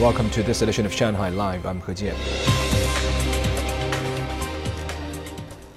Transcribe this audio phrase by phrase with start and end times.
[0.00, 1.64] Welcome to this edition of Shanghai Live.
[1.64, 2.14] I'm He Jian.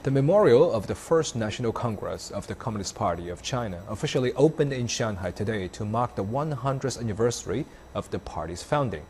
[0.04, 4.74] The memorial of the First National Congress of the Communist Party of China officially opened
[4.74, 7.66] in Shanghai today to mark the 100th anniversary
[7.96, 9.06] of the party's founding.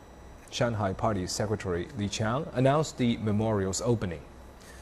[0.51, 4.21] Shanghai Party Secretary Li Qiang announced the memorial's opening.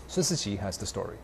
[0.10, 1.16] Sun Siqi has the story.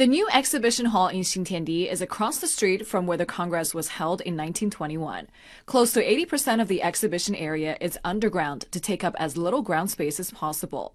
[0.00, 3.88] The new exhibition hall in Xintiandi is across the street from where the Congress was
[3.88, 5.28] held in 1921.
[5.66, 9.90] Close to 80% of the exhibition area is underground to take up as little ground
[9.90, 10.94] space as possible.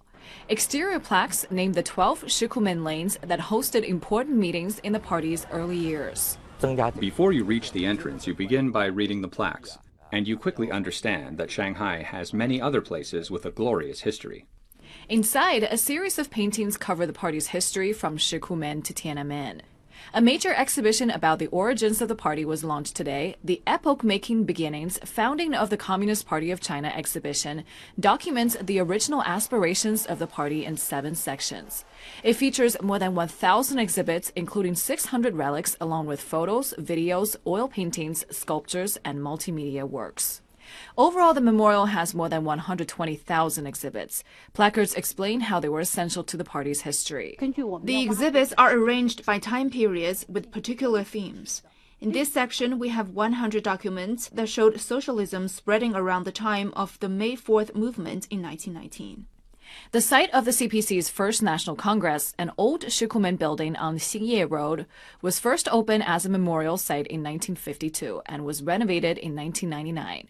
[0.50, 5.78] Exterior plaques name the 12 Shikumen lanes that hosted important meetings in the party's early
[5.78, 6.40] years.
[7.00, 9.78] Before you reach the entrance, you begin by reading the plaques,
[10.12, 14.48] and you quickly understand that Shanghai has many other places with a glorious history.
[15.08, 19.62] Inside, a series of paintings cover the party's history from Shikumen to Tiananmen.
[20.14, 23.36] A major exhibition about the origins of the party was launched today.
[23.44, 27.64] The Epoch Making Beginnings Founding of the Communist Party of China exhibition
[28.00, 31.86] documents the original aspirations of the party in seven sections.
[32.24, 38.26] It features more than 1,000 exhibits, including 600 relics, along with photos, videos, oil paintings,
[38.30, 40.42] sculptures, and multimedia works.
[40.98, 44.24] Overall, the memorial has more than 120,000 exhibits.
[44.54, 47.38] Placards explain how they were essential to the party's history.
[47.40, 51.62] The exhibits are arranged by time periods with particular themes.
[52.02, 57.00] In this section, we have 100 documents that showed socialism spreading around the time of
[57.00, 59.28] the May 4th movement in 1919.
[59.92, 64.86] The site of the CPC's first National Congress, an old Shikumen building on Xingye Road,
[65.22, 70.28] was first opened as a memorial site in 1952 and was renovated in 1999.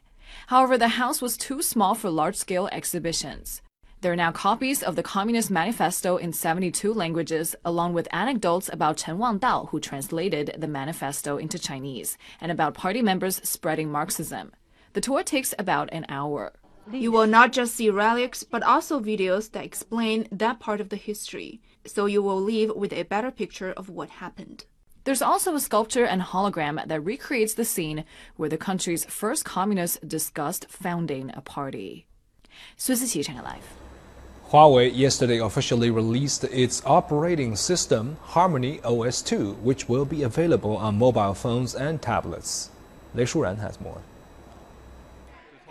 [0.47, 3.61] However, the house was too small for large scale exhibitions.
[4.01, 8.97] There are now copies of the Communist Manifesto in 72 languages, along with anecdotes about
[8.97, 14.51] Chen Wangdao, who translated the manifesto into Chinese, and about party members spreading Marxism.
[14.93, 16.53] The tour takes about an hour.
[16.91, 20.97] You will not just see relics, but also videos that explain that part of the
[20.97, 24.65] history, so you will leave with a better picture of what happened.
[25.05, 28.05] There's also a sculpture and hologram that recreates the scene
[28.37, 32.07] where the country's first communists discussed founding a party.
[32.79, 33.67] Live.
[34.49, 40.97] Huawei yesterday officially released its operating system Harmony OS 2, which will be available on
[40.97, 42.71] mobile phones and tablets.
[43.13, 44.01] Lei Shuran has more.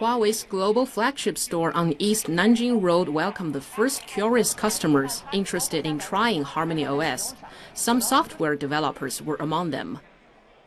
[0.01, 6.01] Huawei's global flagship store on East Nanjing Road welcomed the first curious customers interested in
[6.01, 7.35] trying Harmony OS.
[7.75, 10.01] Some software developers were among them.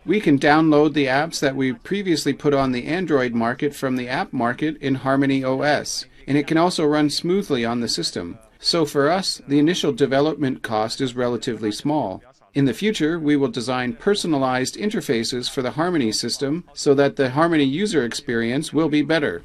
[0.06, 4.08] We can download the apps that we previously put on the Android market from the
[4.08, 8.40] app market in Harmony OS, and it can also run smoothly on the system.
[8.60, 12.24] So for us, the initial development cost is relatively small.
[12.54, 17.30] In the future, we will design personalized interfaces for the Harmony system so that the
[17.32, 19.44] Harmony user experience will be better.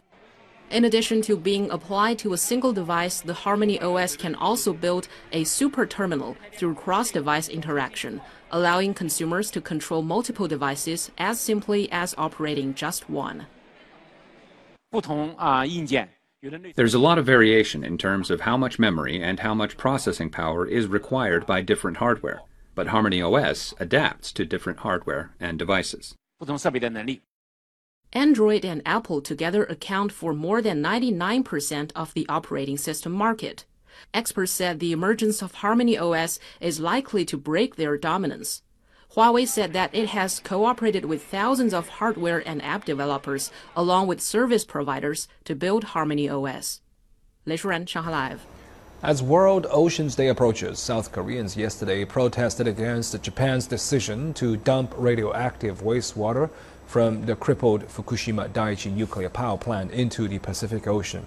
[0.71, 5.09] In addition to being applied to a single device, the Harmony OS can also build
[5.31, 11.93] a super terminal through cross device interaction, allowing consumers to control multiple devices as simply
[11.93, 13.47] as operating just one.
[16.75, 20.31] There's a lot of variation in terms of how much memory and how much processing
[20.31, 22.41] power is required by different hardware
[22.75, 26.15] but Harmony OS adapts to different hardware and devices.
[28.13, 33.65] Android and Apple together account for more than 99% of the operating system market.
[34.13, 38.63] Experts said the emergence of Harmony OS is likely to break their dominance.
[39.15, 44.21] Huawei said that it has cooperated with thousands of hardware and app developers along with
[44.21, 46.81] service providers to build Harmony OS.
[47.45, 48.47] Lei Shuran, Shanghai Live.
[49.03, 55.83] As World Oceans Day approaches, South Koreans yesterday protested against Japan's decision to dump radioactive
[55.83, 56.49] wastewater
[56.87, 61.27] from the crippled Fukushima Daiichi nuclear power plant into the Pacific Ocean.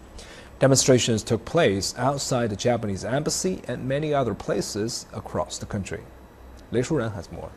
[0.57, 5.99] Demonstrations took place outside the Japanese embassy and many other places across the country.
[6.71, 7.51] Lei Shuran has more.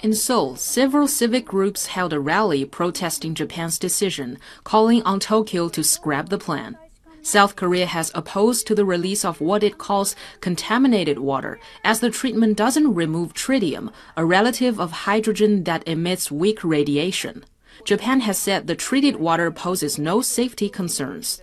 [0.00, 5.82] In Seoul, several civic groups held a rally protesting Japan's decision, calling on Tokyo to
[5.82, 6.76] scrap the plan.
[7.22, 12.10] South Korea has opposed to the release of what it calls contaminated water, as the
[12.10, 17.44] treatment doesn't remove tritium, a relative of hydrogen that emits weak radiation.
[17.84, 21.42] Japan has said the treated water poses no safety concerns.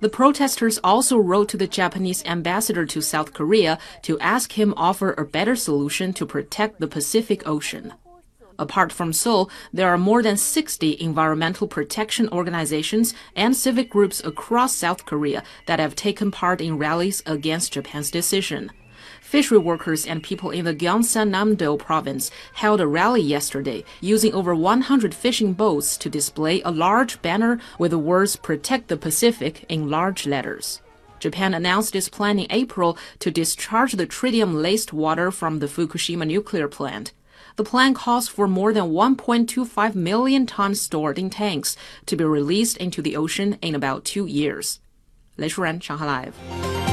[0.00, 5.12] The protesters also wrote to the Japanese ambassador to South Korea to ask him offer
[5.12, 7.94] a better solution to protect the Pacific Ocean.
[8.58, 14.74] Apart from Seoul, there are more than 60 environmental protection organizations and civic groups across
[14.74, 18.70] South Korea that have taken part in rallies against Japan's decision.
[19.20, 24.54] Fishery workers and people in the Gyeongsang Namdo province held a rally yesterday using over
[24.54, 29.90] 100 fishing boats to display a large banner with the words Protect the Pacific in
[29.90, 30.80] large letters.
[31.18, 36.26] Japan announced its plan in April to discharge the tritium laced water from the Fukushima
[36.26, 37.12] nuclear plant.
[37.55, 41.75] The plan calls for more than 1.25 million tons stored in tanks
[42.05, 44.79] to be released into the ocean in about two years.
[45.37, 46.92] 雷舒然，上海 Live。